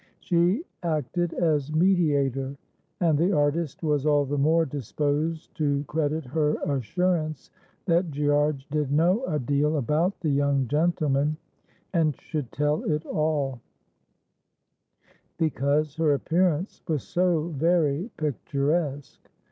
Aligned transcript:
She 0.19 0.63
acted 0.81 1.31
as 1.35 1.71
mediator, 1.71 2.57
and 3.01 3.19
the 3.19 3.33
artist 3.33 3.83
was 3.83 4.03
all 4.07 4.25
the 4.25 4.35
more 4.35 4.65
disposed 4.65 5.53
to 5.57 5.83
credit 5.83 6.25
her 6.25 6.55
assurance 6.63 7.51
that 7.85 8.09
"Gearge 8.09 8.67
did 8.71 8.91
know 8.91 9.23
a 9.27 9.37
deal 9.37 9.77
about 9.77 10.19
the 10.21 10.31
young 10.31 10.67
gentleman, 10.67 11.37
and 11.93 12.19
should 12.19 12.51
tell 12.51 12.83
it 12.91 13.05
all," 13.05 13.61
because 15.37 15.95
her 15.97 16.15
appearance 16.15 16.81
was 16.87 17.03
so 17.03 17.49
very 17.49 18.09
picturesque. 18.17 19.29